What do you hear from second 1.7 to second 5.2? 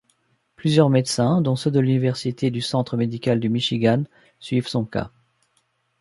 l'université du centre médical du Michigan, suivent son cas.